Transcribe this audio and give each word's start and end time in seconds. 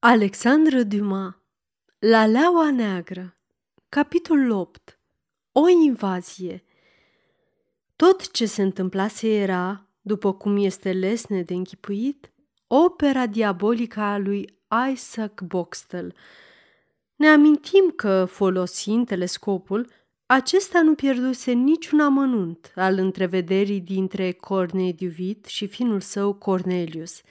Alexandre 0.00 0.82
Dumas 0.82 1.34
La 1.98 2.26
leaua 2.26 2.70
neagră 2.70 3.36
Capitolul 3.88 4.50
8 4.50 4.98
O 5.52 5.68
invazie 5.68 6.64
Tot 7.96 8.30
ce 8.30 8.46
se 8.46 8.62
întâmplase 8.62 9.28
era, 9.28 9.88
după 10.00 10.32
cum 10.32 10.56
este 10.56 10.92
lesne 10.92 11.42
de 11.42 11.54
închipuit, 11.54 12.32
opera 12.66 13.26
diabolică 13.26 14.00
a 14.00 14.18
lui 14.18 14.58
Isaac 14.92 15.40
Boxtel. 15.40 16.14
Ne 17.16 17.28
amintim 17.28 17.92
că, 17.96 18.24
folosind 18.24 19.06
telescopul, 19.06 19.90
acesta 20.26 20.82
nu 20.82 20.94
pierduse 20.94 21.52
niciun 21.52 22.00
amănunt 22.00 22.72
al 22.74 22.98
întrevederii 22.98 23.80
dintre 23.80 24.32
Cornei 24.32 24.92
Duvit 24.92 25.44
și 25.44 25.66
finul 25.66 26.00
său 26.00 26.32
Cornelius– 26.34 27.20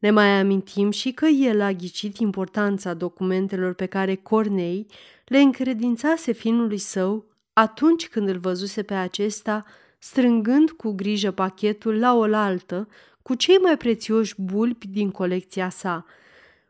ne 0.00 0.10
mai 0.10 0.38
amintim 0.38 0.90
și 0.90 1.12
că 1.12 1.26
el 1.26 1.60
a 1.60 1.72
ghicit 1.72 2.18
importanța 2.18 2.94
documentelor 2.94 3.74
pe 3.74 3.86
care 3.86 4.14
Cornei 4.14 4.86
le 5.26 5.38
încredințase 5.38 6.32
finului 6.32 6.78
său 6.78 7.24
atunci 7.52 8.08
când 8.08 8.28
îl 8.28 8.38
văzuse 8.38 8.82
pe 8.82 8.94
acesta 8.94 9.64
strângând 9.98 10.70
cu 10.70 10.92
grijă 10.92 11.30
pachetul 11.30 11.98
la 11.98 12.14
oaltă 12.16 12.88
cu 13.22 13.34
cei 13.34 13.56
mai 13.56 13.76
prețioși 13.76 14.34
bulbi 14.36 14.86
din 14.86 15.10
colecția 15.10 15.68
sa. 15.68 16.04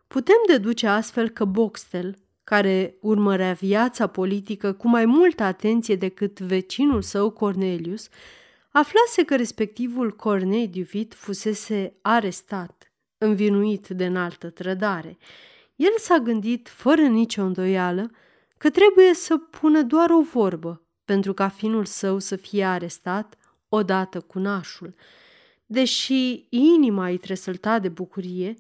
Putem 0.07 0.37
deduce 0.47 0.87
astfel 0.87 1.29
că 1.29 1.45
Boxtel, 1.45 2.17
care 2.45 2.95
urmărea 3.01 3.53
viața 3.53 4.07
politică 4.07 4.73
cu 4.73 4.89
mai 4.89 5.05
multă 5.05 5.43
atenție 5.43 5.97
decât 5.97 6.41
vecinul 6.41 7.03
său 7.03 7.31
Cornelius, 7.31 8.09
aflase 8.71 9.25
că 9.25 9.37
respectivul 9.37 10.11
Cornei 10.11 10.69
Duvit 10.69 11.15
fusese 11.15 11.95
arestat 12.03 12.80
învinuit 13.21 13.89
de 13.89 14.05
înaltă 14.07 14.51
trădare. 14.51 15.19
El 15.77 15.93
s-a 15.99 16.19
gândit, 16.19 16.69
fără 16.69 17.03
nicio 17.03 17.43
îndoială, 17.43 18.11
că 18.59 18.71
trebuie 18.71 19.15
să 19.15 19.37
pună 19.37 19.83
doar 19.83 20.11
o 20.11 20.21
vorbă 20.21 20.83
pentru 21.05 21.33
ca 21.33 21.49
finul 21.49 21.85
său 21.85 22.19
să 22.19 22.37
fie 22.37 22.65
arestat 22.65 23.35
odată 23.69 24.21
cu 24.21 24.39
nașul. 24.39 24.95
Deși 25.67 26.47
inima 26.49 27.07
îi 27.07 27.19
tresălta 27.19 27.79
de 27.79 27.89
bucurie, 27.89 28.55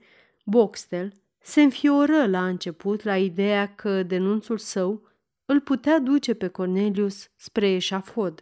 Boxtel 0.45 1.13
se 1.39 1.63
înfioră 1.63 2.27
la 2.27 2.47
început 2.47 3.03
la 3.03 3.17
ideea 3.17 3.75
că 3.75 4.03
denunțul 4.03 4.59
său 4.59 5.09
îl 5.47 5.61
putea 5.61 5.99
duce 5.99 6.35
pe 6.35 6.49
Cornelius 6.49 7.31
spre 7.37 7.71
eșafod. 7.71 8.41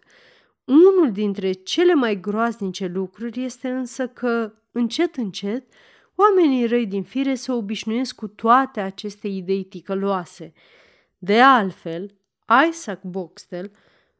Unul 0.64 1.12
dintre 1.12 1.52
cele 1.52 1.94
mai 1.94 2.20
groaznice 2.20 2.86
lucruri 2.86 3.44
este 3.44 3.68
însă 3.68 4.08
că, 4.08 4.52
încet, 4.72 5.16
încet, 5.16 5.72
Oamenii 6.20 6.66
răi 6.66 6.86
din 6.86 7.02
fire 7.02 7.34
se 7.34 7.52
obișnuiesc 7.52 8.14
cu 8.14 8.28
toate 8.28 8.80
aceste 8.80 9.28
idei 9.28 9.64
ticăloase. 9.64 10.52
De 11.18 11.40
altfel, 11.40 12.14
Isaac 12.68 13.02
Boxtel 13.02 13.70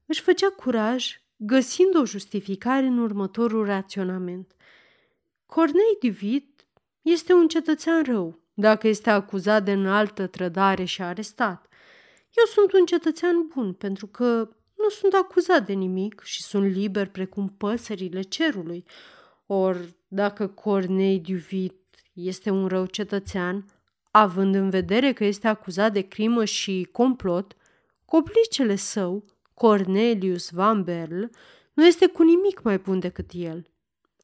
își 0.06 0.20
făcea 0.20 0.50
curaj 0.50 1.20
găsind 1.36 1.96
o 1.96 2.04
justificare 2.04 2.86
în 2.86 2.98
următorul 2.98 3.64
raționament. 3.64 4.54
Cornei 5.46 5.96
Divit 6.00 6.66
este 7.02 7.32
un 7.32 7.48
cetățean 7.48 8.02
rău 8.04 8.38
dacă 8.54 8.88
este 8.88 9.10
acuzat 9.10 9.64
de 9.64 9.72
înaltă 9.72 10.26
trădare 10.26 10.84
și 10.84 11.02
arestat. 11.02 11.68
Eu 12.36 12.44
sunt 12.44 12.72
un 12.72 12.86
cetățean 12.86 13.46
bun 13.54 13.72
pentru 13.72 14.06
că 14.06 14.48
nu 14.76 14.88
sunt 14.88 15.12
acuzat 15.12 15.66
de 15.66 15.72
nimic 15.72 16.20
și 16.24 16.42
sunt 16.42 16.72
liber 16.72 17.08
precum 17.08 17.48
păsările 17.48 18.22
cerului. 18.22 18.84
Or, 19.46 19.76
dacă 20.08 20.46
Cornei 20.46 21.18
Duvit 21.20 21.87
este 22.18 22.50
un 22.50 22.66
rău 22.66 22.86
cetățean, 22.86 23.64
având 24.10 24.54
în 24.54 24.70
vedere 24.70 25.12
că 25.12 25.24
este 25.24 25.48
acuzat 25.48 25.92
de 25.92 26.00
crimă 26.00 26.44
și 26.44 26.88
complot, 26.92 27.56
coplicele 28.04 28.76
său, 28.76 29.24
Cornelius 29.54 30.50
Van 30.50 30.82
Berl, 30.82 31.22
nu 31.72 31.86
este 31.86 32.06
cu 32.06 32.22
nimic 32.22 32.62
mai 32.62 32.78
bun 32.78 32.98
decât 32.98 33.30
el. 33.32 33.66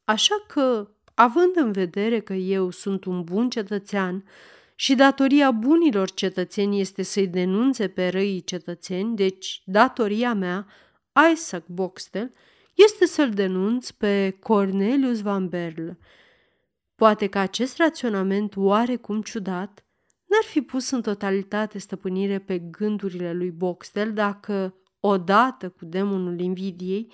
Așa 0.03 0.43
că, 0.47 0.89
având 1.13 1.55
în 1.55 1.71
vedere 1.71 2.19
că 2.19 2.33
eu 2.33 2.69
sunt 2.69 3.05
un 3.05 3.23
bun 3.23 3.49
cetățean 3.49 4.23
și 4.75 4.95
datoria 4.95 5.51
bunilor 5.51 6.11
cetățeni 6.11 6.79
este 6.79 7.03
să-i 7.03 7.27
denunțe 7.27 7.87
pe 7.87 8.07
răii 8.07 8.43
cetățeni, 8.43 9.15
deci 9.15 9.61
datoria 9.65 10.33
mea, 10.33 10.67
Isaac 11.31 11.65
Boxtel, 11.65 12.31
este 12.73 13.05
să-l 13.05 13.29
denunț 13.29 13.89
pe 13.89 14.37
Cornelius 14.39 15.21
Van 15.21 15.47
Berl, 15.47 15.89
Poate 16.95 17.27
că 17.27 17.37
acest 17.37 17.77
raționament 17.77 18.55
oarecum 18.55 19.21
ciudat 19.21 19.85
n-ar 20.25 20.43
fi 20.43 20.61
pus 20.61 20.89
în 20.89 21.01
totalitate 21.01 21.77
stăpânire 21.77 22.39
pe 22.39 22.59
gândurile 22.59 23.33
lui 23.33 23.51
Boxtel 23.51 24.13
dacă, 24.13 24.75
odată 24.99 25.69
cu 25.69 25.85
demonul 25.85 26.39
invidiei, 26.39 27.11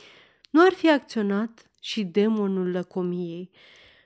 nu 0.49 0.65
ar 0.65 0.73
fi 0.73 0.89
acționat 0.89 1.71
și 1.81 2.03
demonul 2.03 2.71
lăcomiei. 2.71 3.49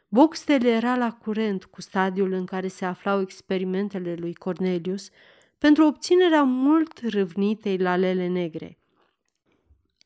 Boxtel 0.07 0.65
era 0.65 0.95
la 0.95 1.11
curent 1.11 1.65
cu 1.65 1.81
stadiul 1.81 2.31
în 2.31 2.45
care 2.45 2.67
se 2.67 2.85
aflau 2.85 3.21
experimentele 3.21 4.15
lui 4.15 4.33
Cornelius 4.33 5.09
pentru 5.57 5.85
obținerea 5.85 6.43
mult 6.43 6.99
râvnitei 7.03 7.77
lalele 7.77 8.27
negre. 8.27 8.79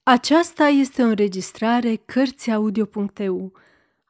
Aceasta 0.03 0.67
este 0.67 1.01
o 1.01 1.05
înregistrare 1.05 1.95
Cărțiaudio.eu. 1.95 3.53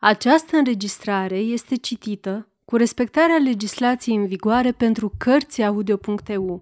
Această 0.02 0.58
înregistrare 0.58 1.38
este 1.38 1.76
citită 1.76 2.48
cu 2.66 2.76
respectarea 2.76 3.38
legislației 3.38 4.16
în 4.16 4.26
vigoare 4.26 4.72
pentru 4.72 5.14
cărți 5.18 5.62
audio.eu. 5.64 6.62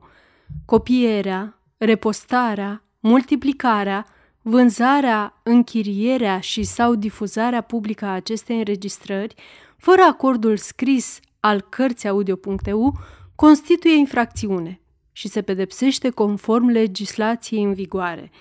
Copierea, 0.65 1.61
repostarea, 1.77 2.83
multiplicarea, 2.99 4.05
vânzarea, 4.41 5.39
închirierea 5.43 6.39
și 6.39 6.63
sau 6.63 6.95
difuzarea 6.95 7.61
publică 7.61 8.05
a 8.05 8.13
acestei 8.13 8.57
înregistrări, 8.57 9.35
fără 9.77 10.01
acordul 10.01 10.57
scris 10.57 11.19
al 11.39 11.61
cărții 11.61 12.09
audio.eu, 12.09 12.97
constituie 13.35 13.95
infracțiune 13.95 14.81
și 15.11 15.27
se 15.27 15.41
pedepsește 15.41 16.09
conform 16.09 16.67
legislației 16.67 17.63
în 17.63 17.73
vigoare. 17.73 18.31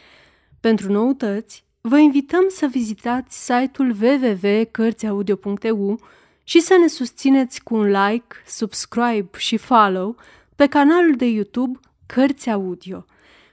Pentru 0.60 0.92
noutăți, 0.92 1.65
vă 1.88 1.98
invităm 1.98 2.44
să 2.48 2.66
vizitați 2.66 3.44
site-ul 3.44 3.96
www.cărțiaudio.eu 4.00 6.00
și 6.42 6.60
să 6.60 6.76
ne 6.80 6.86
susțineți 6.86 7.62
cu 7.62 7.74
un 7.74 7.86
like, 7.86 8.36
subscribe 8.46 9.28
și 9.36 9.56
follow 9.56 10.16
pe 10.56 10.66
canalul 10.66 11.16
de 11.16 11.26
YouTube 11.26 11.78
Cărți 12.06 12.50
Audio. 12.50 13.04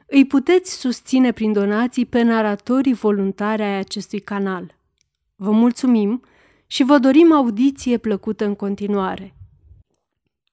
Îi 0.05 0.25
puteți 0.25 0.79
susține 0.79 1.31
prin 1.31 1.53
donații 1.53 2.05
pe 2.05 2.21
naratorii 2.21 2.93
voluntari 2.93 3.61
ai 3.61 3.77
acestui 3.77 4.19
canal. 4.19 4.75
Vă 5.35 5.51
mulțumim 5.51 6.23
și 6.67 6.83
vă 6.83 6.97
dorim 6.97 7.31
audiție 7.31 7.97
plăcută 7.97 8.45
în 8.45 8.55
continuare. 8.55 9.35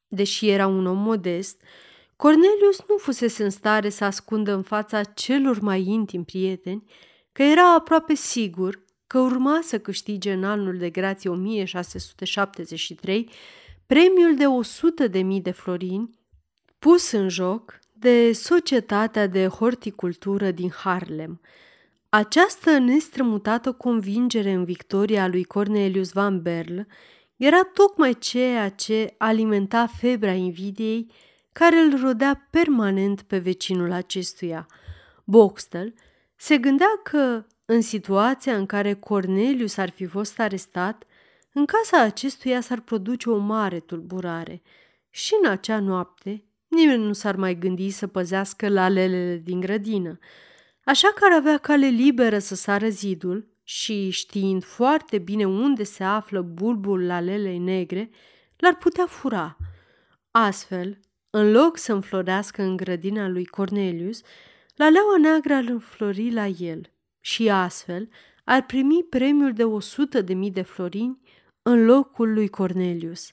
Deși 0.08 0.48
era 0.48 0.66
un 0.66 0.86
om 0.86 0.98
modest, 0.98 1.62
Cornelius 2.16 2.80
nu 2.88 2.96
fusese 2.96 3.44
în 3.44 3.50
stare 3.50 3.88
să 3.88 4.04
ascundă 4.04 4.54
în 4.54 4.62
fața 4.62 5.02
celor 5.02 5.60
mai 5.60 5.82
intimi 5.82 6.24
prieteni 6.24 6.84
că 7.32 7.42
era 7.42 7.74
aproape 7.74 8.14
sigur 8.14 8.84
că 9.06 9.18
urma 9.18 9.60
să 9.62 9.78
câștige 9.78 10.32
în 10.32 10.44
anul 10.44 10.78
de 10.78 10.90
grație 10.90 11.30
1673 11.30 13.30
premiul 13.86 14.36
de 14.36 14.46
100 14.46 15.06
de 15.06 15.22
mii 15.22 15.40
de 15.40 15.50
florini 15.50 16.10
pus 16.78 17.10
în 17.10 17.28
joc 17.28 17.78
de 17.92 18.32
Societatea 18.32 19.26
de 19.26 19.46
Horticultură 19.46 20.50
din 20.50 20.70
Harlem. 20.70 21.40
Această 22.08 22.78
nestrămutată 22.78 23.72
convingere 23.72 24.52
în 24.52 24.64
victoria 24.64 25.28
lui 25.28 25.44
Cornelius 25.44 26.12
Van 26.12 26.42
Berl 26.42 26.80
era 27.36 27.62
tocmai 27.62 28.18
ceea 28.18 28.68
ce 28.68 29.14
alimenta 29.18 29.86
febra 29.86 30.32
invidiei 30.32 31.10
care 31.52 31.76
îl 31.76 32.00
rodea 32.00 32.46
permanent 32.50 33.22
pe 33.22 33.38
vecinul 33.38 33.92
acestuia. 33.92 34.66
Boxtel 35.24 35.94
se 36.42 36.58
gândea 36.58 37.00
că, 37.02 37.44
în 37.64 37.80
situația 37.80 38.56
în 38.56 38.66
care 38.66 38.94
Cornelius 38.94 39.76
ar 39.76 39.90
fi 39.90 40.06
fost 40.06 40.40
arestat, 40.40 41.04
în 41.52 41.64
casa 41.64 42.02
acestuia 42.02 42.60
s-ar 42.60 42.80
produce 42.80 43.30
o 43.30 43.36
mare 43.36 43.80
tulburare 43.80 44.62
și 45.10 45.34
în 45.42 45.50
acea 45.50 45.80
noapte 45.80 46.44
nimeni 46.68 47.04
nu 47.04 47.12
s-ar 47.12 47.36
mai 47.36 47.58
gândi 47.58 47.90
să 47.90 48.06
păzească 48.06 48.68
lalelele 48.68 49.36
din 49.36 49.60
grădină, 49.60 50.18
așa 50.84 51.08
că 51.08 51.24
ar 51.24 51.38
avea 51.38 51.58
cale 51.58 51.86
liberă 51.86 52.38
să 52.38 52.54
sară 52.54 52.88
zidul 52.88 53.48
și, 53.62 54.10
știind 54.10 54.64
foarte 54.64 55.18
bine 55.18 55.44
unde 55.44 55.82
se 55.82 56.04
află 56.04 56.40
bulbul 56.40 57.06
lalelei 57.06 57.58
negre, 57.58 58.10
l-ar 58.56 58.76
putea 58.76 59.06
fura. 59.06 59.56
Astfel, 60.30 61.00
în 61.30 61.50
loc 61.50 61.76
să 61.76 61.92
înflorească 61.92 62.62
în 62.62 62.76
grădina 62.76 63.28
lui 63.28 63.44
Cornelius, 63.44 64.22
Laleaua 64.80 65.16
neagră 65.18 65.54
ar 65.54 65.64
înflori 65.64 66.30
la 66.30 66.46
el 66.46 66.92
și 67.20 67.50
astfel 67.50 68.08
ar 68.44 68.66
primi 68.66 69.06
premiul 69.08 69.52
de 69.52 69.64
100 69.64 70.20
de 70.20 70.34
mii 70.34 70.50
de 70.50 70.62
florini 70.62 71.20
în 71.62 71.84
locul 71.84 72.32
lui 72.32 72.48
Cornelius. 72.48 73.32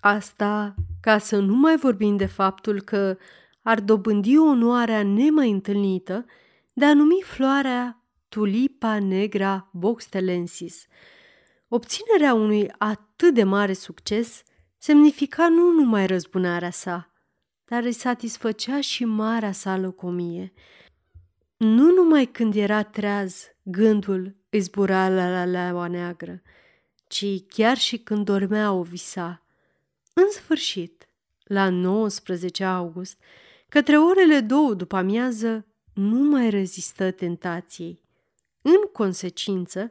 Asta 0.00 0.74
ca 1.00 1.18
să 1.18 1.38
nu 1.38 1.54
mai 1.54 1.76
vorbim 1.76 2.16
de 2.16 2.26
faptul 2.26 2.80
că 2.80 3.16
ar 3.62 3.80
dobândi 3.80 4.38
onoarea 4.38 5.02
nemai 5.02 5.50
întâlnită 5.50 6.24
de 6.72 6.84
a 6.84 6.94
numi 6.94 7.22
floarea 7.24 8.02
Tulipa 8.28 8.98
negra 8.98 9.70
boxtelensis. 9.72 10.86
Obținerea 11.68 12.34
unui 12.34 12.70
atât 12.78 13.34
de 13.34 13.44
mare 13.44 13.72
succes 13.72 14.42
semnifica 14.78 15.48
nu 15.48 15.70
numai 15.70 16.06
răzbunarea 16.06 16.70
sa, 16.70 17.11
dar 17.64 17.82
îi 17.82 17.92
satisfăcea 17.92 18.80
și 18.80 19.04
marea 19.04 19.52
sa 19.52 19.76
locomie. 19.76 20.52
Nu 21.56 21.92
numai 21.92 22.26
când 22.26 22.54
era 22.54 22.82
treaz, 22.82 23.46
gândul 23.62 24.36
îi 24.50 24.60
zbura 24.60 25.08
la 25.08 25.44
leaua 25.44 25.86
neagră, 25.86 26.42
ci 27.06 27.24
chiar 27.48 27.76
și 27.76 27.98
când 27.98 28.24
dormea 28.24 28.72
o 28.72 28.82
visa. 28.82 29.46
În 30.14 30.30
sfârșit, 30.30 31.08
la 31.44 31.68
19 31.68 32.64
august, 32.64 33.18
către 33.68 33.98
orele 33.98 34.40
două 34.40 34.74
după 34.74 34.96
amiază, 34.96 35.66
nu 35.92 36.18
mai 36.18 36.50
rezistă 36.50 37.10
tentației. 37.10 38.02
În 38.62 38.80
consecință, 38.92 39.90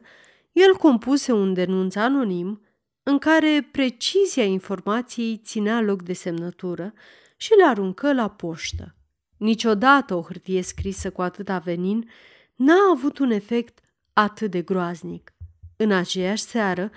el 0.52 0.74
compuse 0.76 1.32
un 1.32 1.54
denunț 1.54 1.94
anonim 1.94 2.62
în 3.02 3.18
care 3.18 3.68
precizia 3.72 4.44
informației 4.44 5.40
ținea 5.44 5.80
loc 5.80 6.02
de 6.02 6.12
semnătură 6.12 6.92
și 7.42 7.54
le 7.54 7.64
aruncă 7.64 8.12
la 8.12 8.28
poștă. 8.28 8.94
Niciodată 9.36 10.14
o 10.14 10.22
hârtie 10.22 10.62
scrisă 10.62 11.10
cu 11.10 11.22
atâta 11.22 11.58
venin 11.58 12.08
n-a 12.54 12.90
avut 12.92 13.18
un 13.18 13.30
efect 13.30 13.78
atât 14.12 14.50
de 14.50 14.62
groaznic. 14.62 15.32
În 15.76 15.92
aceeași 15.92 16.42
seară, 16.42 16.90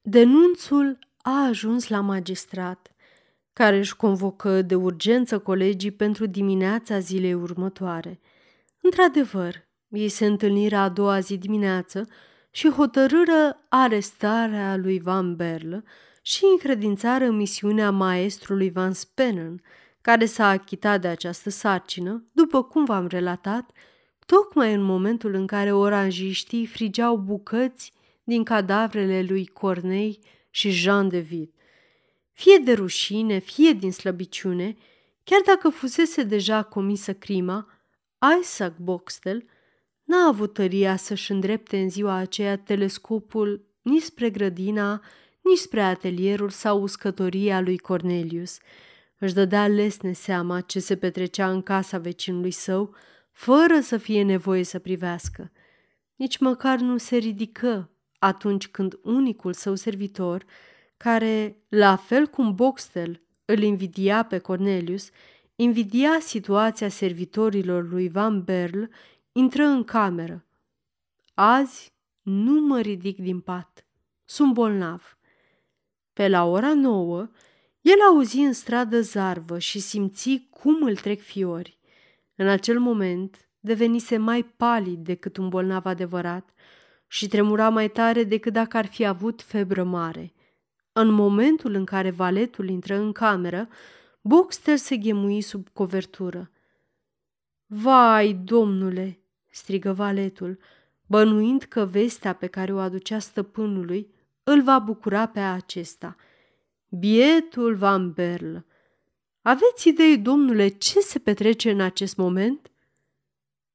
denunțul 0.00 0.98
a 1.22 1.44
ajuns 1.46 1.88
la 1.88 2.00
magistrat, 2.00 2.94
care 3.52 3.76
își 3.76 3.96
convocă 3.96 4.62
de 4.62 4.74
urgență 4.74 5.38
colegii 5.38 5.90
pentru 5.90 6.26
dimineața 6.26 6.98
zilei 6.98 7.34
următoare. 7.34 8.20
Într-adevăr, 8.80 9.68
ei 9.88 10.08
se 10.08 10.26
întâlniră 10.26 10.76
a 10.76 10.88
doua 10.88 11.20
zi 11.20 11.38
dimineață 11.38 12.08
și 12.50 12.68
hotărâră 12.68 13.66
arestarea 13.68 14.76
lui 14.76 15.00
Van 15.00 15.36
Berle 15.36 15.84
și 16.30 16.44
încredințară 16.50 17.30
misiunea 17.30 17.90
maestrului 17.90 18.70
Van 18.70 18.92
Spenen, 18.92 19.62
care 20.00 20.24
s-a 20.24 20.48
achitat 20.48 21.00
de 21.00 21.08
această 21.08 21.50
sarcină, 21.50 22.24
după 22.32 22.62
cum 22.62 22.84
v-am 22.84 23.06
relatat, 23.06 23.70
tocmai 24.26 24.74
în 24.74 24.82
momentul 24.82 25.34
în 25.34 25.46
care 25.46 25.72
oranjiștii 25.72 26.66
frigeau 26.66 27.16
bucăți 27.16 27.92
din 28.24 28.44
cadavrele 28.44 29.22
lui 29.22 29.46
Cornei 29.46 30.18
și 30.50 30.70
Jean 30.70 31.08
de 31.08 31.18
Vid. 31.18 31.50
Fie 32.32 32.58
de 32.64 32.72
rușine, 32.72 33.38
fie 33.38 33.72
din 33.72 33.92
slăbiciune, 33.92 34.76
chiar 35.24 35.40
dacă 35.46 35.68
fusese 35.68 36.22
deja 36.22 36.62
comisă 36.62 37.14
crima, 37.14 37.68
Isaac 38.40 38.76
Boxtel 38.76 39.44
n-a 40.04 40.26
avut 40.26 40.52
tăria 40.52 40.96
să-și 40.96 41.30
îndrepte 41.30 41.78
în 41.78 41.90
ziua 41.90 42.14
aceea 42.14 42.58
telescopul 42.58 43.64
nici 43.82 44.02
spre 44.02 44.30
grădina, 44.30 45.02
nici 45.40 45.58
spre 45.58 45.80
atelierul 45.80 46.50
sau 46.50 46.82
uscătoria 46.82 47.60
lui 47.60 47.78
Cornelius. 47.78 48.58
Își 49.18 49.34
dădea 49.34 49.66
lesne 49.66 50.12
seama 50.12 50.60
ce 50.60 50.80
se 50.80 50.96
petrecea 50.96 51.50
în 51.50 51.62
casa 51.62 51.98
vecinului 51.98 52.50
său, 52.50 52.94
fără 53.32 53.80
să 53.80 53.96
fie 53.96 54.22
nevoie 54.22 54.62
să 54.62 54.78
privească. 54.78 55.52
Nici 56.16 56.38
măcar 56.38 56.78
nu 56.78 56.96
se 56.96 57.16
ridică 57.16 57.90
atunci 58.18 58.68
când 58.68 58.98
unicul 59.02 59.52
său 59.52 59.74
servitor, 59.74 60.44
care, 60.96 61.56
la 61.68 61.96
fel 61.96 62.26
cum 62.26 62.54
Boxtel 62.54 63.22
îl 63.44 63.58
invidia 63.58 64.22
pe 64.22 64.38
Cornelius, 64.38 65.10
invidia 65.56 66.18
situația 66.20 66.88
servitorilor 66.88 67.88
lui 67.88 68.08
Van 68.08 68.42
Berl, 68.44 68.82
intră 69.32 69.64
în 69.64 69.84
cameră. 69.84 70.44
Azi 71.34 71.92
nu 72.22 72.60
mă 72.60 72.80
ridic 72.80 73.18
din 73.18 73.40
pat. 73.40 73.86
Sunt 74.24 74.52
bolnav. 74.52 75.18
Pe 76.20 76.28
la 76.28 76.44
ora 76.44 76.74
nouă, 76.74 77.28
el 77.80 78.00
auzi 78.08 78.38
în 78.38 78.52
stradă 78.52 79.00
zarvă 79.00 79.58
și 79.58 79.78
simți 79.78 80.48
cum 80.50 80.82
îl 80.82 80.96
trec 80.96 81.20
fiori. 81.20 81.78
În 82.34 82.48
acel 82.48 82.78
moment 82.78 83.48
devenise 83.60 84.16
mai 84.16 84.42
palid 84.42 85.04
decât 85.04 85.36
un 85.36 85.48
bolnav 85.48 85.86
adevărat 85.86 86.50
și 87.06 87.28
tremura 87.28 87.68
mai 87.68 87.90
tare 87.90 88.24
decât 88.24 88.52
dacă 88.52 88.76
ar 88.76 88.86
fi 88.86 89.04
avut 89.04 89.42
febră 89.42 89.84
mare. 89.84 90.32
În 90.92 91.08
momentul 91.08 91.74
în 91.74 91.84
care 91.84 92.10
valetul 92.10 92.68
intră 92.68 92.96
în 92.96 93.12
cameră, 93.12 93.68
Boxter 94.20 94.76
se 94.76 94.96
ghemui 94.96 95.40
sub 95.40 95.68
covertură. 95.68 96.50
Vai, 97.66 98.32
domnule!" 98.44 99.20
strigă 99.50 99.92
valetul, 99.92 100.58
bănuind 101.06 101.62
că 101.62 101.84
vestea 101.84 102.32
pe 102.32 102.46
care 102.46 102.72
o 102.72 102.78
aducea 102.78 103.18
stăpânului 103.18 104.18
îl 104.50 104.62
va 104.62 104.78
bucura 104.78 105.26
pe 105.26 105.40
acesta. 105.40 106.16
Bietul 106.88 107.74
Van 107.74 108.12
Berl! 108.12 108.56
Aveți 109.42 109.88
idei, 109.88 110.18
domnule, 110.18 110.68
ce 110.68 111.00
se 111.00 111.18
petrece 111.18 111.70
în 111.70 111.80
acest 111.80 112.16
moment? 112.16 112.70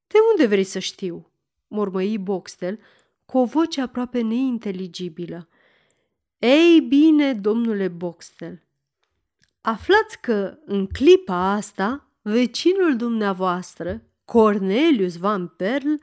De 0.08 0.18
unde 0.32 0.48
vrei 0.48 0.64
să 0.64 0.80
știu? 0.80 1.30
mormăi 1.68 2.18
Boxtel 2.18 2.80
cu 3.26 3.38
o 3.38 3.46
voce 3.46 3.82
aproape 3.82 4.22
neinteligibilă. 4.22 5.48
Ei 6.40 6.80
bine, 6.80 7.34
domnule 7.34 7.88
Boxtel, 7.88 8.64
aflați 9.62 10.22
că 10.22 10.58
în 10.66 10.88
clipa 10.88 11.52
asta 11.52 12.08
vecinul 12.22 12.96
dumneavoastră, 12.96 14.02
Cornelius 14.26 15.18
Van 15.18 15.48
Perl, 15.48 15.94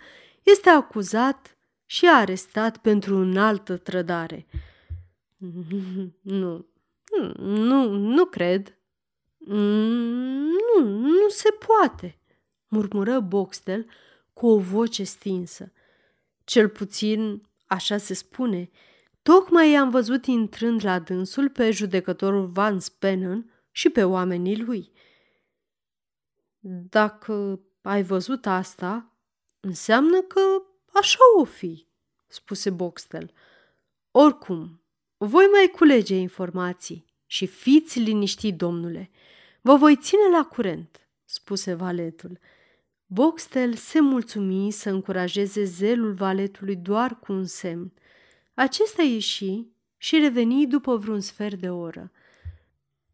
este 0.42 0.68
acuzat 0.68 1.56
și 1.92 2.08
arestat 2.08 2.76
pentru 2.76 3.16
înaltă 3.16 3.76
trădare. 3.76 4.46
Nu, 6.20 6.66
nu, 7.36 7.88
nu 7.88 8.24
cred. 8.24 8.78
Nu, 9.38 10.84
nu 10.84 11.28
se 11.28 11.48
poate, 11.66 12.18
murmură 12.68 13.20
Boxtel 13.20 13.86
cu 14.32 14.46
o 14.46 14.58
voce 14.58 15.04
stinsă. 15.04 15.72
Cel 16.44 16.68
puțin, 16.68 17.42
așa 17.66 17.96
se 17.96 18.14
spune, 18.14 18.70
tocmai 19.22 19.70
i-am 19.70 19.90
văzut 19.90 20.26
intrând 20.26 20.84
la 20.84 20.98
dânsul 20.98 21.48
pe 21.48 21.70
judecătorul 21.70 22.46
Van 22.46 22.80
Spenen 22.80 23.52
și 23.70 23.90
pe 23.90 24.04
oamenii 24.04 24.62
lui. 24.62 24.92
Dacă 26.90 27.60
ai 27.82 28.02
văzut 28.02 28.46
asta, 28.46 29.12
înseamnă 29.60 30.20
că 30.20 30.40
așa 30.92 31.18
o 31.38 31.44
fi, 31.44 31.86
spuse 32.26 32.70
Boxtel. 32.70 33.32
Oricum, 34.10 34.82
voi 35.16 35.44
mai 35.52 35.72
culege 35.74 36.14
informații 36.14 37.04
și 37.26 37.46
fiți 37.46 37.98
liniștit, 37.98 38.56
domnule. 38.56 39.10
Vă 39.60 39.76
voi 39.76 39.96
ține 39.96 40.28
la 40.32 40.44
curent, 40.44 41.08
spuse 41.24 41.74
valetul. 41.74 42.38
Boxtel 43.06 43.74
se 43.74 44.00
mulțumi 44.00 44.70
să 44.70 44.90
încurajeze 44.90 45.64
zelul 45.64 46.12
valetului 46.12 46.76
doar 46.76 47.18
cu 47.18 47.32
un 47.32 47.44
semn. 47.44 47.92
Acesta 48.54 49.02
ieși 49.02 49.66
și 49.96 50.18
reveni 50.18 50.66
după 50.66 50.96
vreun 50.96 51.20
sfert 51.20 51.60
de 51.60 51.70
oră. 51.70 52.12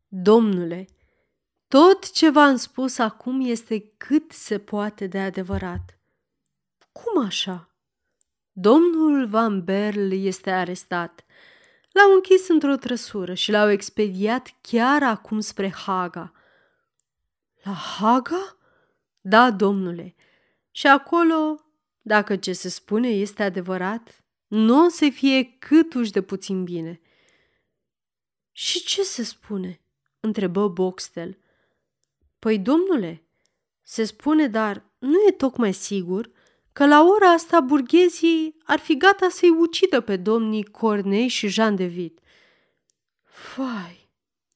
Domnule, 0.09 0.87
tot 1.69 2.13
ce 2.13 2.31
v-am 2.31 2.57
spus 2.57 2.99
acum 2.99 3.41
este 3.41 3.93
cât 3.97 4.33
se 4.33 4.59
poate 4.59 5.07
de 5.07 5.19
adevărat. 5.19 5.98
Cum 7.02 7.25
așa? 7.25 7.71
Domnul 8.52 9.26
Van 9.26 9.64
Berl 9.64 10.11
este 10.11 10.50
arestat. 10.50 11.25
L-au 11.93 12.12
închis 12.12 12.49
într-o 12.49 12.76
trăsură 12.76 13.35
și 13.35 13.50
l-au 13.50 13.71
expediat 13.71 14.55
chiar 14.61 15.02
acum 15.02 15.40
spre 15.40 15.71
Haga. 15.71 16.33
La 17.62 17.73
Haga? 17.73 18.57
Da, 19.21 19.50
domnule. 19.50 20.14
Și 20.71 20.87
acolo, 20.87 21.61
dacă 22.02 22.37
ce 22.37 22.52
se 22.52 22.69
spune 22.69 23.09
este 23.09 23.43
adevărat, 23.43 24.25
nu 24.47 24.85
o 24.85 24.88
să 24.88 25.09
fie 25.12 25.57
câtuși 25.59 26.11
de 26.12 26.23
puțin 26.23 26.64
bine. 26.64 27.00
Și 28.52 28.85
ce 28.85 29.02
se 29.02 29.23
spune? 29.23 29.81
întrebă 30.21 30.69
Boxtel. 30.69 31.38
Păi, 32.38 32.59
domnule, 32.59 33.23
se 33.83 34.05
spune, 34.05 34.49
dar 34.49 34.85
nu 34.99 35.17
e 35.28 35.33
tocmai 35.33 35.73
sigur 35.73 36.37
că 36.79 36.87
la 36.87 37.03
ora 37.03 37.27
asta 37.27 37.61
burghezii 37.61 38.57
ar 38.65 38.79
fi 38.79 38.97
gata 38.97 39.29
să-i 39.29 39.49
ucidă 39.59 40.01
pe 40.01 40.17
domnii 40.17 40.65
Cornei 40.65 41.29
și 41.29 41.49
Jean 41.49 41.77
de 41.77 41.85
Vid. 41.85 42.21
Fai, 43.25 44.11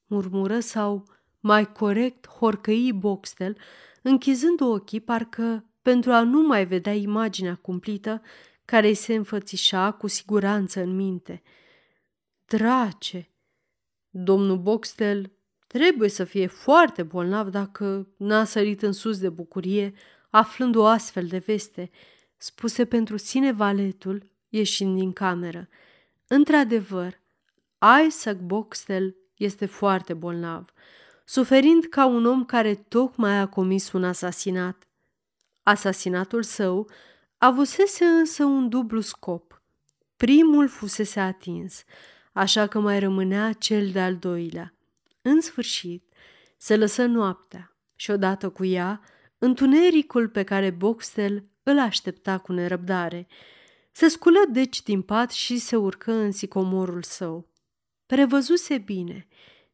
murmură 0.06 0.60
sau, 0.60 1.04
mai 1.40 1.72
corect, 1.72 2.28
horcăi 2.28 2.92
Boxtel, 2.92 3.56
închizând 4.02 4.60
ochii 4.60 5.00
parcă 5.00 5.64
pentru 5.80 6.12
a 6.12 6.22
nu 6.22 6.40
mai 6.40 6.66
vedea 6.66 6.94
imaginea 6.94 7.54
cumplită 7.54 8.22
care 8.64 8.86
îi 8.86 8.94
se 8.94 9.14
înfățișa 9.14 9.92
cu 9.92 10.06
siguranță 10.06 10.80
în 10.80 10.96
minte. 10.96 11.42
Drace! 12.44 13.30
Domnul 14.10 14.58
Boxtel 14.58 15.32
trebuie 15.66 16.08
să 16.08 16.24
fie 16.24 16.46
foarte 16.46 17.02
bolnav 17.02 17.48
dacă 17.48 18.08
n-a 18.16 18.44
sărit 18.44 18.82
în 18.82 18.92
sus 18.92 19.18
de 19.18 19.28
bucurie 19.28 19.94
aflând 20.32 20.74
o 20.74 20.86
astfel 20.86 21.26
de 21.26 21.38
veste, 21.38 21.90
spuse 22.36 22.84
pentru 22.84 23.16
sine 23.16 23.52
valetul 23.52 24.30
ieșind 24.48 24.98
din 24.98 25.12
cameră. 25.12 25.68
Într-adevăr, 26.26 27.20
Isaac 28.06 28.36
Boxtel 28.36 29.16
este 29.34 29.66
foarte 29.66 30.14
bolnav, 30.14 30.72
suferind 31.24 31.84
ca 31.84 32.06
un 32.06 32.26
om 32.26 32.44
care 32.44 32.74
tocmai 32.74 33.38
a 33.38 33.48
comis 33.48 33.92
un 33.92 34.04
asasinat. 34.04 34.88
Asasinatul 35.62 36.42
său 36.42 36.90
avusese 37.38 38.04
însă 38.04 38.44
un 38.44 38.68
dublu 38.68 39.00
scop. 39.00 39.62
Primul 40.16 40.68
fusese 40.68 41.20
atins, 41.20 41.84
așa 42.32 42.66
că 42.66 42.80
mai 42.80 42.98
rămânea 42.98 43.52
cel 43.52 43.90
de-al 43.90 44.16
doilea. 44.16 44.74
În 45.22 45.40
sfârșit, 45.40 46.12
se 46.56 46.76
lăsă 46.76 47.04
noaptea 47.04 47.76
și 47.96 48.10
odată 48.10 48.50
cu 48.50 48.64
ea, 48.64 49.00
întunericul 49.44 50.28
pe 50.28 50.42
care 50.42 50.70
Boxtel 50.70 51.44
îl 51.62 51.78
aștepta 51.78 52.38
cu 52.38 52.52
nerăbdare. 52.52 53.26
Se 53.92 54.08
sculă 54.08 54.38
deci 54.50 54.82
din 54.82 55.02
pat 55.02 55.30
și 55.30 55.58
se 55.58 55.76
urcă 55.76 56.12
în 56.12 56.32
sicomorul 56.32 57.02
său. 57.02 57.48
Prevăzuse 58.06 58.78
bine. 58.78 59.28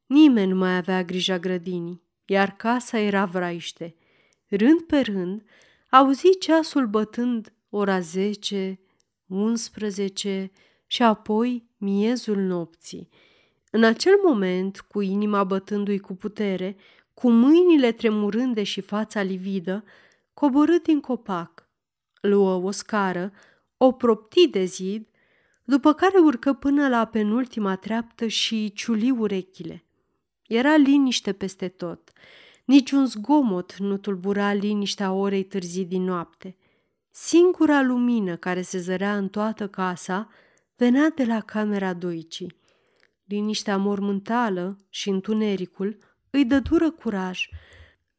Nimeni 0.06 0.50
nu 0.50 0.56
mai 0.56 0.76
avea 0.76 1.04
grija 1.04 1.38
grădinii, 1.38 2.02
iar 2.24 2.56
casa 2.56 2.98
era 2.98 3.24
vraiște. 3.24 3.96
Rând 4.46 4.80
pe 4.80 5.00
rând, 5.00 5.44
auzi 5.90 6.38
ceasul 6.38 6.86
bătând 6.86 7.52
ora 7.68 8.00
zece, 8.00 8.80
unsprezece 9.26 10.50
și 10.86 11.02
apoi 11.02 11.68
miezul 11.76 12.36
nopții. 12.36 13.08
În 13.70 13.84
acel 13.84 14.14
moment, 14.24 14.80
cu 14.80 15.00
inima 15.00 15.44
bătându-i 15.44 15.98
cu 15.98 16.14
putere, 16.14 16.76
cu 17.18 17.30
mâinile 17.30 17.92
tremurânde 17.92 18.62
și 18.62 18.80
fața 18.80 19.22
lividă, 19.22 19.84
coborât 20.34 20.82
din 20.82 21.00
copac. 21.00 21.68
Luă 22.20 22.54
o 22.54 22.70
scară, 22.70 23.32
o 23.76 23.92
propti 23.92 24.48
de 24.48 24.64
zid, 24.64 25.08
după 25.64 25.92
care 25.92 26.18
urcă 26.18 26.52
până 26.52 26.88
la 26.88 27.04
penultima 27.04 27.76
treaptă 27.76 28.26
și 28.26 28.72
ciuli 28.72 29.10
urechile. 29.10 29.84
Era 30.46 30.76
liniște 30.76 31.32
peste 31.32 31.68
tot. 31.68 32.12
Niciun 32.64 33.06
zgomot 33.06 33.76
nu 33.76 33.96
tulbura 33.96 34.52
liniștea 34.52 35.12
orei 35.12 35.44
târzii 35.44 35.84
din 35.84 36.02
noapte. 36.02 36.56
Singura 37.10 37.82
lumină 37.82 38.36
care 38.36 38.62
se 38.62 38.78
zărea 38.78 39.16
în 39.16 39.28
toată 39.28 39.68
casa 39.68 40.28
venea 40.76 41.10
de 41.10 41.24
la 41.24 41.40
camera 41.40 41.92
doicii. 41.92 42.56
Liniștea 43.24 43.76
mormântală 43.76 44.76
și 44.88 45.08
întunericul 45.08 45.98
îi 46.30 46.44
dă 46.44 46.58
dură 46.58 46.90
curaj. 46.90 47.48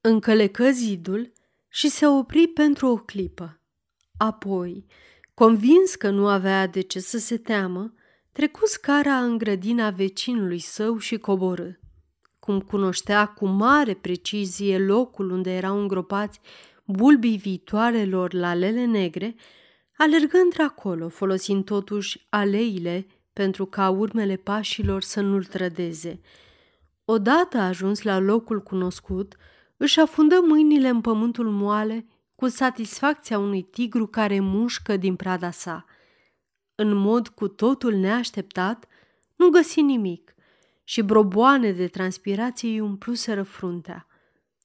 Încălecă 0.01 0.70
zidul 0.70 1.32
și 1.68 1.89
se 1.89 2.08
opri 2.08 2.48
pentru 2.48 2.88
o 2.88 2.96
clipă. 2.96 3.62
Apoi, 4.18 4.86
convins 5.34 5.96
că 5.96 6.10
nu 6.10 6.28
avea 6.28 6.68
de 6.68 6.82
ce 6.82 7.00
să 7.00 7.18
se 7.18 7.38
teamă, 7.38 7.94
trecu 8.32 8.66
scara 8.66 9.24
în 9.24 9.38
grădina 9.38 9.89
vecinului 9.89 10.60
său 10.60 10.98
și 10.98 11.18
coborâ. 11.18 11.70
Cum 12.39 12.62
cunoștea 12.62 13.25
cu 13.25 13.46
mare 13.46 13.94
precizie 13.94 14.78
locul 14.78 15.32
unde 15.32 15.56
erau 15.56 15.80
îngropați 15.80 16.39
bulbii 16.86 17.38
viitoarelor 17.38 18.34
lalele 18.34 18.86
negre, 18.86 19.36
alergă 19.98 20.38
într-acolo, 20.38 21.10
folosind 21.10 21.66
totuși 21.66 22.25
aleile 22.30 23.08
pentru 23.34 23.66
ca 23.66 23.89
urmele 23.89 24.36
pașilor 24.36 25.01
să 25.01 25.22
nu-l 25.22 25.44
trădeze. 25.44 26.22
Odată 27.12 27.58
ajuns 27.58 28.01
la 28.01 28.20
locul 28.20 28.62
cunoscut, 28.62 29.36
își 29.78 30.00
afundă 30.00 30.39
mâinile 30.44 30.88
în 30.88 31.01
pământul 31.01 31.50
moale 31.50 32.08
cu 32.36 32.48
satisfacția 32.48 33.39
unui 33.39 33.62
tigru 33.62 34.08
care 34.08 34.39
mușcă 34.39 34.98
din 34.98 35.16
prada 35.16 35.51
sa. 35.51 35.86
În 36.75 36.94
mod 36.94 37.28
cu 37.28 37.48
totul 37.48 37.94
neașteptat, 37.94 38.88
nu 39.36 39.50
găsi 39.50 39.82
nimic 39.82 40.36
și 40.84 41.01
broboane 41.01 41.72
de 41.72 41.88
transpirație 41.88 42.70
îi 42.70 42.80
umpluseră 42.80 43.44
fruntea. 43.44 44.08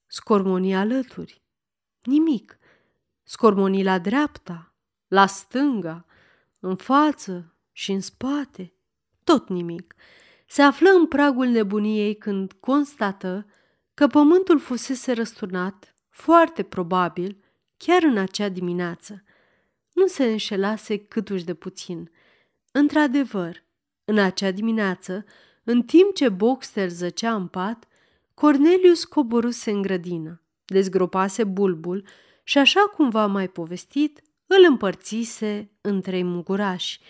Scormonii 0.06 0.74
alături. 0.74 1.42
Nimic. 2.02 2.58
Scormonii 3.22 3.84
la 3.84 3.98
dreapta, 3.98 4.74
la 5.08 5.26
stânga, 5.26 6.04
în 6.60 6.76
față 6.76 7.54
și 7.72 7.92
în 7.92 8.00
spate. 8.00 8.74
Tot 9.24 9.48
nimic. 9.48 9.94
Se 10.46 10.62
află 10.62 10.88
în 10.90 11.06
pragul 11.06 11.46
nebuniei 11.46 12.14
când 12.14 12.52
constată 12.60 13.46
că 13.94 14.06
pământul 14.06 14.58
fusese 14.58 15.12
răsturnat, 15.12 15.94
foarte 16.10 16.62
probabil, 16.62 17.44
chiar 17.76 18.02
în 18.02 18.16
acea 18.16 18.48
dimineață. 18.48 19.24
Nu 19.92 20.06
se 20.06 20.24
înșelase 20.24 20.96
câtuși 20.98 21.44
de 21.44 21.54
puțin. 21.54 22.10
Într-adevăr, 22.72 23.64
în 24.04 24.18
acea 24.18 24.50
dimineață, 24.50 25.24
în 25.64 25.82
timp 25.82 26.14
ce 26.14 26.28
Boxter 26.28 26.88
zăcea 26.88 27.34
în 27.34 27.46
pat, 27.46 27.88
Cornelius 28.34 29.04
coboruse 29.04 29.70
în 29.70 29.82
grădină, 29.82 30.42
dezgropase 30.64 31.44
bulbul 31.44 32.04
și, 32.42 32.58
așa 32.58 32.80
cum 32.80 33.10
v-am 33.10 33.32
mai 33.32 33.48
povestit, 33.48 34.22
îl 34.46 34.64
împărțise 34.68 35.70
în 35.80 36.00
trei 36.00 36.22
mugurași. 36.22 37.00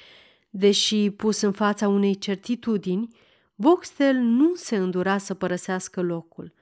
Deși 0.56 1.10
pus 1.10 1.40
în 1.40 1.52
fața 1.52 1.88
unei 1.88 2.14
certitudini, 2.14 3.16
Boxtel 3.54 4.16
nu 4.16 4.54
se 4.54 4.76
îndura 4.76 5.18
să 5.18 5.34
părăsească 5.34 6.02
locul. 6.02 6.52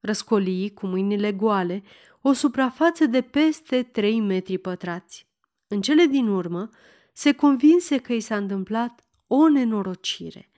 Răscolii 0.00 0.72
cu 0.72 0.86
mâinile 0.86 1.32
goale 1.32 1.82
o 2.20 2.32
suprafață 2.32 3.06
de 3.06 3.20
peste 3.20 3.82
trei 3.82 4.20
metri 4.20 4.58
pătrați. 4.58 5.26
În 5.68 5.80
cele 5.80 6.04
din 6.04 6.28
urmă, 6.28 6.68
se 7.12 7.32
convinse 7.32 7.98
că 7.98 8.12
i 8.12 8.20
s-a 8.20 8.36
întâmplat 8.36 9.00
o 9.26 9.48
nenorocire. 9.48 10.50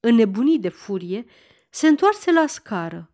Înnebunit 0.00 0.60
de 0.60 0.68
furie, 0.68 1.24
se 1.70 1.88
întoarse 1.88 2.32
la 2.32 2.46
scară, 2.46 3.10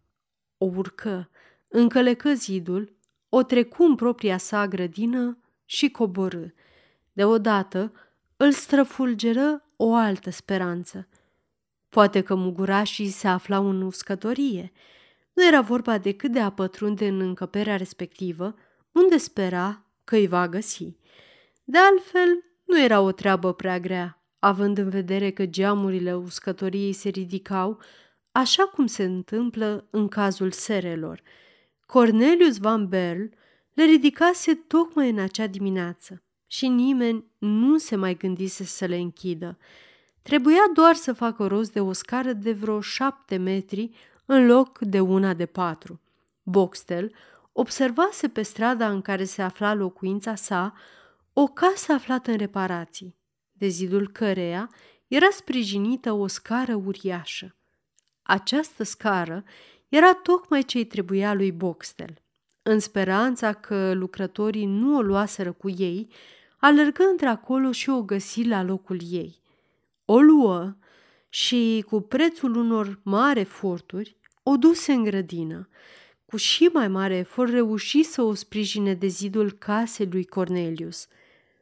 o 0.59 0.65
urcă, 0.65 1.31
încălecă 1.69 2.33
zidul, 2.33 2.97
o 3.29 3.43
trecu 3.43 3.83
în 3.83 3.95
propria 3.95 4.39
sa 4.39 4.69
grădină 4.69 5.39
și 5.65 5.91
coborâ. 5.91 6.47
Deodată 7.13 7.93
îl 8.43 8.53
străfulgeră 8.53 9.65
o 9.77 9.95
altă 9.95 10.31
speranță. 10.31 11.09
Poate 11.89 12.21
că 12.21 12.35
mugurașii 12.35 13.09
se 13.09 13.29
aflau 13.29 13.69
în 13.69 13.83
uscătorie. 13.83 14.73
Nu 15.33 15.47
era 15.47 15.61
vorba 15.61 15.99
decât 15.99 16.33
de 16.33 16.41
a 16.41 16.51
pătrunde 16.51 17.09
în 17.09 17.21
încăperea 17.21 17.77
respectivă, 17.77 18.55
unde 18.93 19.17
spera 19.17 19.85
că 20.05 20.17
îi 20.17 20.27
va 20.27 20.49
găsi. 20.49 20.97
De 21.65 21.79
altfel, 21.79 22.45
nu 22.65 22.83
era 22.83 23.01
o 23.01 23.13
treabă 23.13 23.53
prea 23.53 23.81
grea, 23.81 24.23
având 24.39 24.79
în 24.79 24.89
vedere 24.89 25.31
că 25.31 25.47
geamurile 25.47 26.15
uscătoriei 26.15 26.93
se 26.93 27.09
ridicau, 27.09 27.79
așa 28.33 28.63
cum 28.63 28.87
se 28.87 29.05
întâmplă 29.05 29.87
în 29.91 30.09
cazul 30.09 30.51
serelor. 30.51 31.23
Cornelius 31.87 32.57
Van 32.57 32.89
Berl 32.89 33.23
le 33.73 33.85
ridicase 33.85 34.55
tocmai 34.55 35.11
în 35.11 35.19
acea 35.19 35.47
dimineață 35.47 36.23
și 36.53 36.69
nimeni 36.69 37.25
nu 37.39 37.79
se 37.79 37.97
mai 37.97 38.17
gândise 38.17 38.65
să 38.65 38.85
le 38.85 38.97
închidă. 38.97 39.59
Trebuia 40.23 40.71
doar 40.75 40.95
să 40.95 41.13
facă 41.13 41.47
rost 41.47 41.73
de 41.73 41.81
o 41.81 41.93
scară 41.93 42.33
de 42.33 42.53
vreo 42.53 42.81
șapte 42.81 43.37
metri 43.37 43.91
în 44.25 44.47
loc 44.47 44.79
de 44.79 45.01
una 45.01 45.35
de 45.35 45.47
patru. 45.47 46.01
Boxtel 46.43 47.13
observase 47.53 48.29
pe 48.29 48.43
strada 48.43 48.91
în 48.91 49.01
care 49.01 49.25
se 49.25 49.43
afla 49.43 49.75
locuința 49.75 50.35
sa 50.35 50.75
o 51.33 51.47
casă 51.47 51.93
aflată 51.93 52.31
în 52.31 52.37
reparații, 52.37 53.17
de 53.53 53.67
zidul 53.69 54.09
căreia 54.09 54.71
era 55.07 55.29
sprijinită 55.31 56.13
o 56.13 56.27
scară 56.27 56.75
uriașă. 56.75 57.57
Această 58.23 58.83
scară 58.83 59.45
era 59.89 60.15
tocmai 60.15 60.63
ce-i 60.63 60.85
trebuia 60.85 61.35
lui 61.35 61.53
Boxtel. 61.53 62.23
În 62.63 62.79
speranța 62.79 63.53
că 63.53 63.93
lucrătorii 63.93 64.67
nu 64.67 64.97
o 64.97 65.01
luaseră 65.01 65.53
cu 65.53 65.69
ei, 65.69 66.09
alergă 66.61 67.03
într-acolo 67.11 67.73
și 67.73 67.91
o 67.91 68.03
găsi 68.03 68.43
la 68.43 68.63
locul 68.63 69.01
ei. 69.11 69.43
O 70.05 70.21
luă 70.21 70.77
și, 71.29 71.85
cu 71.89 72.01
prețul 72.01 72.57
unor 72.57 73.01
mari 73.03 73.41
eforturi, 73.41 74.17
o 74.43 74.57
duse 74.57 74.93
în 74.93 75.03
grădină. 75.03 75.69
Cu 76.27 76.37
și 76.37 76.65
mai 76.73 76.89
mare 76.89 77.17
efort 77.17 77.51
reuși 77.51 78.03
să 78.03 78.23
o 78.23 78.35
sprijine 78.35 78.95
de 78.95 79.07
zidul 79.07 79.53
casei 79.53 80.09
lui 80.11 80.25
Cornelius. 80.25 81.07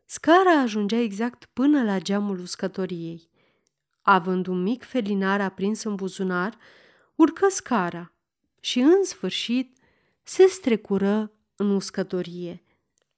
Scara 0.05 0.51
ajungea 0.51 0.97
exact 0.97 1.45
până 1.53 1.83
la 1.83 1.99
geamul 1.99 2.41
uscătoriei. 2.41 3.29
Având 4.03 4.47
un 4.47 4.63
mic 4.63 4.83
felinar 4.83 5.41
aprins 5.41 5.83
în 5.83 5.95
buzunar, 5.95 6.59
urcă 7.15 7.47
scara 7.49 8.13
și, 8.61 8.79
în 8.79 9.05
sfârșit, 9.05 9.77
se 10.23 10.47
strecură 10.47 11.33
în 11.57 11.71
uscătorie. 11.71 12.63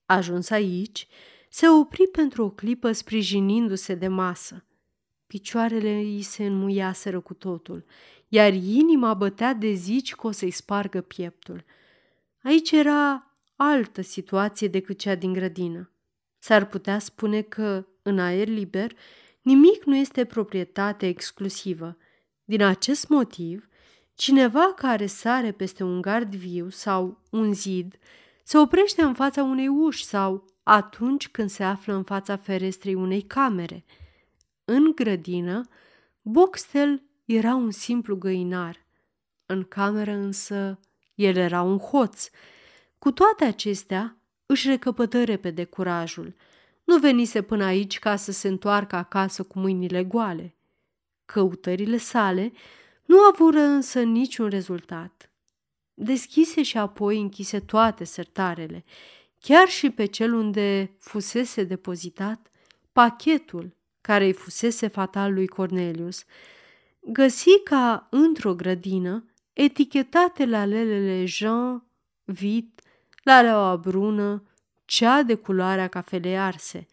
Ajuns 0.06 0.50
aici, 0.50 1.06
se 1.52 1.68
opri 1.68 2.06
pentru 2.06 2.44
o 2.44 2.50
clipă 2.50 2.92
sprijinindu-se 2.92 3.94
de 3.94 4.08
masă. 4.08 4.64
Picioarele 5.26 5.92
îi 5.92 6.22
se 6.22 6.46
înmuiaseră 6.46 7.20
cu 7.20 7.34
totul, 7.34 7.84
iar 8.28 8.52
inima 8.52 9.14
bătea 9.14 9.54
de 9.54 9.72
zici 9.72 10.14
că 10.14 10.26
o 10.26 10.30
să-i 10.30 10.50
spargă 10.50 11.00
pieptul. 11.00 11.64
Aici 12.42 12.70
era 12.70 13.34
altă 13.56 14.02
situație 14.02 14.68
decât 14.68 14.98
cea 14.98 15.14
din 15.14 15.32
grădină. 15.32 15.90
S-ar 16.38 16.66
putea 16.66 16.98
spune 16.98 17.42
că, 17.42 17.86
în 18.02 18.18
aer 18.18 18.48
liber, 18.48 18.92
nimic 19.42 19.84
nu 19.84 19.96
este 19.96 20.24
proprietate 20.24 21.06
exclusivă. 21.06 21.96
Din 22.44 22.62
acest 22.62 23.08
motiv, 23.08 23.68
cineva 24.14 24.72
care 24.76 25.06
sare 25.06 25.52
peste 25.52 25.82
un 25.82 26.00
gard 26.00 26.34
viu 26.34 26.68
sau 26.68 27.22
un 27.30 27.54
zid 27.54 27.98
se 28.44 28.58
oprește 28.58 29.02
în 29.02 29.14
fața 29.14 29.42
unei 29.42 29.68
uși 29.68 30.04
sau 30.04 30.44
atunci 30.62 31.28
când 31.28 31.50
se 31.50 31.64
află 31.64 31.94
în 31.94 32.02
fața 32.02 32.36
ferestrei 32.36 32.94
unei 32.94 33.22
camere. 33.22 33.84
În 34.64 34.92
grădină, 34.94 35.68
Boxtel 36.22 37.02
era 37.24 37.54
un 37.54 37.70
simplu 37.70 38.16
găinar. 38.16 38.86
În 39.46 39.64
cameră 39.64 40.12
însă, 40.12 40.80
el 41.14 41.36
era 41.36 41.62
un 41.62 41.78
hoț. 41.78 42.30
Cu 42.98 43.12
toate 43.12 43.44
acestea, 43.44 44.16
își 44.46 44.68
recăpătă 44.68 45.24
repede 45.24 45.64
curajul. 45.64 46.34
Nu 46.84 46.98
venise 46.98 47.42
până 47.42 47.64
aici 47.64 47.98
ca 47.98 48.16
să 48.16 48.32
se 48.32 48.48
întoarcă 48.48 48.96
acasă 48.96 49.42
cu 49.42 49.58
mâinile 49.58 50.04
goale. 50.04 50.56
Căutările 51.24 51.96
sale 51.96 52.52
nu 53.04 53.18
avură 53.18 53.60
însă 53.60 54.02
niciun 54.02 54.48
rezultat. 54.48 55.30
Deschise 55.94 56.62
și 56.62 56.78
apoi 56.78 57.20
închise 57.20 57.60
toate 57.60 58.04
sertarele, 58.04 58.84
chiar 59.40 59.68
și 59.68 59.90
pe 59.90 60.04
cel 60.04 60.34
unde 60.34 60.96
fusese 60.98 61.64
depozitat 61.64 62.50
pachetul 62.92 63.76
care 64.00 64.24
îi 64.24 64.32
fusese 64.32 64.86
fatal 64.86 65.32
lui 65.32 65.46
Cornelius. 65.46 66.24
Găsi 67.00 67.62
ca 67.64 68.06
într-o 68.10 68.54
grădină 68.54 69.24
etichetate 69.52 70.42
alelele 70.42 71.24
Jean, 71.24 71.84
Vit, 72.24 72.80
leaua 73.22 73.76
brună, 73.76 74.42
cea 74.84 75.22
de 75.22 75.34
culoarea 75.34 75.88
cafelei 75.88 76.38
arse, 76.38 76.86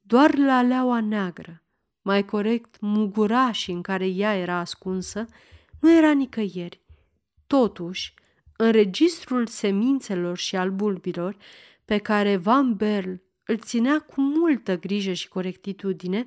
doar 0.00 0.34
leaua 0.34 1.00
neagră, 1.00 1.62
mai 2.02 2.24
corect 2.24 2.80
mugurașii 2.80 3.74
în 3.74 3.82
care 3.82 4.06
ea 4.06 4.36
era 4.36 4.58
ascunsă, 4.58 5.26
nu 5.80 5.92
era 5.92 6.12
nicăieri. 6.12 6.80
Totuși, 7.46 8.14
în 8.56 8.70
registrul 8.70 9.46
semințelor 9.46 10.36
și 10.36 10.56
al 10.56 10.70
bulbilor, 10.70 11.36
pe 11.84 11.98
care 11.98 12.36
Van 12.36 12.74
Berl 12.74 13.12
îl 13.44 13.58
ținea 13.58 14.00
cu 14.00 14.20
multă 14.20 14.78
grijă 14.78 15.12
și 15.12 15.28
corectitudine, 15.28 16.24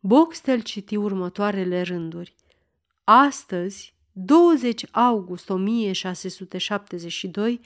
Boxtel 0.00 0.62
citi 0.62 0.96
următoarele 0.96 1.82
rânduri. 1.82 2.34
Astăzi, 3.04 3.94
20 4.12 4.84
august 4.90 5.50
1672, 5.50 7.60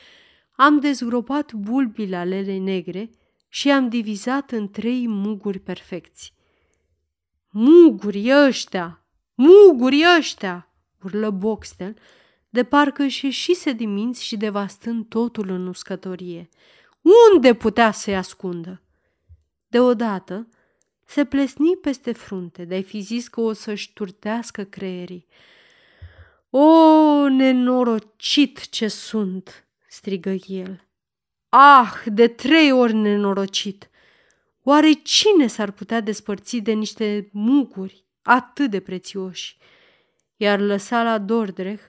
am 0.52 0.80
dezgropat 0.80 1.52
bulbile 1.52 2.16
alele 2.16 2.58
negre 2.58 3.10
și 3.48 3.70
am 3.70 3.88
divizat 3.88 4.50
în 4.50 4.70
trei 4.70 5.08
muguri 5.08 5.58
perfecți. 5.58 6.34
Muguri 7.50 8.32
ăștia! 8.46 9.04
Muguri 9.34 10.02
ăștia! 10.18 10.72
urlă 11.02 11.30
Boxtel, 11.30 11.96
de 12.48 12.64
parcă 12.64 13.02
își 13.02 13.24
ieșise 13.24 13.72
din 13.72 13.92
minți 13.92 14.24
și 14.24 14.36
devastând 14.36 15.08
totul 15.08 15.50
în 15.50 15.66
uscătorie. 15.66 16.48
Unde 17.32 17.54
putea 17.54 17.92
să-i 17.92 18.16
ascundă? 18.16 18.82
Deodată 19.68 20.48
se 21.04 21.24
plesni 21.24 21.76
peste 21.76 22.12
frunte, 22.12 22.64
de-ai 22.64 22.82
fi 22.82 23.00
zis 23.00 23.28
că 23.28 23.40
o 23.40 23.52
să-și 23.52 23.92
turtească 23.92 24.64
creierii. 24.64 25.26
O, 26.50 27.28
nenorocit 27.28 28.68
ce 28.68 28.88
sunt!" 28.88 29.66
strigă 29.88 30.34
el. 30.46 30.86
Ah, 31.48 32.02
de 32.06 32.28
trei 32.28 32.72
ori 32.72 32.92
nenorocit! 32.94 33.90
Oare 34.62 34.92
cine 34.92 35.46
s-ar 35.46 35.70
putea 35.70 36.00
despărți 36.00 36.56
de 36.56 36.72
niște 36.72 37.28
muguri 37.32 38.04
atât 38.22 38.70
de 38.70 38.80
prețioși? 38.80 39.58
Iar 40.36 40.60
lăsa 40.60 41.02
la 41.02 41.18
Dordreh 41.18 41.80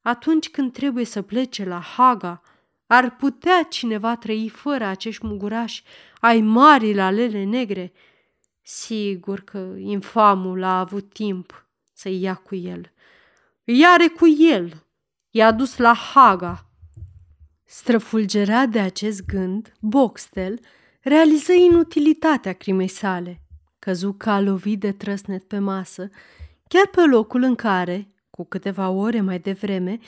atunci 0.00 0.50
când 0.50 0.72
trebuie 0.72 1.04
să 1.04 1.22
plece 1.22 1.64
la 1.64 1.80
Haga, 1.80 2.42
ar 2.86 3.16
putea 3.16 3.62
cineva 3.62 4.16
trăi 4.16 4.48
fără 4.48 4.84
acești 4.84 5.26
mugurași 5.26 5.82
ai 6.20 6.40
marii 6.40 7.00
alele 7.00 7.44
negre? 7.44 7.92
Sigur 8.62 9.40
că 9.40 9.74
infamul 9.78 10.62
a 10.62 10.78
avut 10.78 11.12
timp 11.12 11.66
să 11.92 12.08
ia 12.08 12.34
cu 12.34 12.54
el. 12.54 12.92
Îi 13.64 13.84
are 13.84 14.08
cu 14.08 14.26
el. 14.38 14.86
I-a 15.30 15.52
dus 15.52 15.76
la 15.76 15.94
Haga. 15.94 16.66
Străfulgerat 17.64 18.68
de 18.68 18.78
acest 18.80 19.24
gând, 19.24 19.72
Boxtel 19.80 20.60
realiză 21.00 21.52
inutilitatea 21.52 22.52
crimei 22.52 22.88
sale. 22.88 23.40
Căzu 23.78 24.12
ca 24.12 24.40
lovit 24.40 24.80
de 24.80 24.92
trăsnet 24.92 25.44
pe 25.44 25.58
masă, 25.58 26.10
chiar 26.68 26.86
pe 26.86 27.00
locul 27.00 27.42
în 27.42 27.54
care, 27.54 28.14
cu 28.30 28.44
câteva 28.44 28.88
ore 28.88 29.20
mai 29.20 29.38
devreme, 29.38 29.98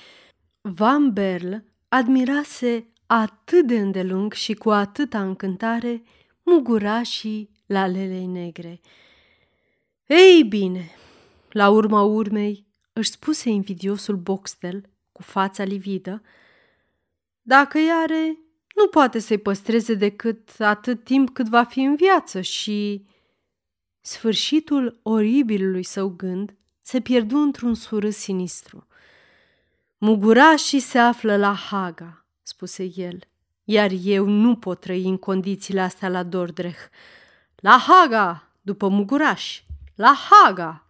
Van 0.61 1.13
Berl 1.13 1.55
admirase 1.89 2.89
atât 3.07 3.67
de 3.67 3.79
îndelung 3.79 4.33
și 4.33 4.55
cu 4.55 4.71
atâta 4.71 5.23
încântare 5.23 6.03
mugurașii 6.43 7.51
lalelei 7.67 8.27
negre. 8.27 8.81
Ei 10.07 10.43
bine, 10.43 10.91
la 11.51 11.71
urma 11.71 12.03
urmei, 12.03 12.67
își 12.93 13.11
spuse 13.11 13.49
invidiosul 13.49 14.17
Boxtel, 14.17 14.89
cu 15.13 15.23
fața 15.23 15.65
lividă, 15.65 16.23
dacă 17.43 17.79
ea 17.79 17.97
are, 17.97 18.39
nu 18.75 18.87
poate 18.87 19.19
să-i 19.19 19.39
păstreze 19.39 19.95
decât 19.95 20.61
atât 20.61 21.05
timp 21.05 21.31
cât 21.31 21.49
va 21.49 21.65
fi 21.65 21.81
în 21.81 21.95
viață 21.95 22.41
și... 22.41 23.07
Sfârșitul 24.01 25.01
oribilului 25.03 25.83
său 25.83 26.09
gând 26.09 26.55
se 26.83 27.01
pierdu 27.01 27.37
într-un 27.37 27.75
surâs 27.75 28.17
sinistru. 28.17 28.87
Mugurașii 30.01 30.81
se 30.81 30.99
află 30.99 31.37
la 31.37 31.55
Haga, 31.55 32.25
spuse 32.43 32.91
el, 32.95 33.19
iar 33.65 33.91
eu 34.03 34.27
nu 34.27 34.57
pot 34.57 34.81
trăi 34.81 35.05
în 35.05 35.17
condițiile 35.17 35.81
astea 35.81 36.09
la 36.09 36.23
Dordreh. 36.23 36.77
La 37.57 37.85
Haga, 37.87 38.49
după 38.61 38.89
Muguraș, 38.89 39.63
la 39.95 40.15
Haga! 40.31 40.87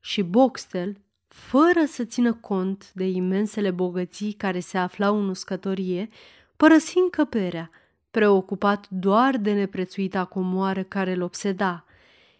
Și 0.00 0.22
Boxtel, 0.22 1.00
fără 1.28 1.84
să 1.86 2.04
țină 2.04 2.32
cont 2.32 2.92
de 2.94 3.04
imensele 3.04 3.70
bogății 3.70 4.32
care 4.32 4.60
se 4.60 4.78
aflau 4.78 5.18
în 5.18 5.28
uscătorie, 5.28 6.08
părăsi 6.56 6.98
încăperea, 6.98 7.70
preocupat 8.10 8.88
doar 8.88 9.36
de 9.36 9.52
neprețuita 9.52 10.24
comoară 10.24 10.82
care 10.82 11.12
îl 11.12 11.22
obseda. 11.22 11.84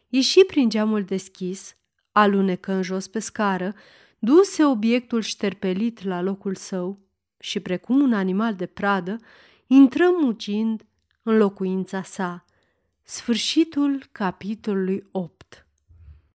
Ieși 0.08 0.44
prin 0.44 0.68
geamul 0.68 1.04
deschis, 1.04 1.76
alunecă 2.12 2.72
în 2.72 2.82
jos 2.82 3.06
pe 3.06 3.18
scară, 3.18 3.74
duse 4.22 4.64
obiectul 4.64 5.20
șterpelit 5.20 6.02
la 6.02 6.20
locul 6.20 6.54
său 6.54 6.98
și, 7.38 7.60
precum 7.60 8.00
un 8.00 8.12
animal 8.12 8.54
de 8.54 8.66
pradă, 8.66 9.16
intră 9.66 10.04
mugind 10.20 10.86
în 11.22 11.36
locuința 11.36 12.02
sa. 12.02 12.44
Sfârșitul 13.02 14.08
capitolului 14.12 15.08
8 15.10 15.39